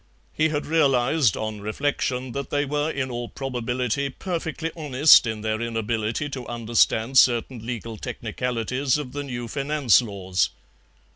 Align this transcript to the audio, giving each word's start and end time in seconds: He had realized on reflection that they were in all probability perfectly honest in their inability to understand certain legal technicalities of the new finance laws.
He 0.33 0.49
had 0.49 0.65
realized 0.65 1.37
on 1.37 1.61
reflection 1.61 2.31
that 2.31 2.49
they 2.49 2.65
were 2.65 2.89
in 2.89 3.11
all 3.11 3.29
probability 3.29 4.09
perfectly 4.09 4.71
honest 4.75 5.27
in 5.27 5.41
their 5.41 5.61
inability 5.61 6.27
to 6.29 6.47
understand 6.47 7.19
certain 7.19 7.63
legal 7.63 7.97
technicalities 7.97 8.97
of 8.97 9.11
the 9.11 9.21
new 9.21 9.47
finance 9.47 10.01
laws. 10.01 10.49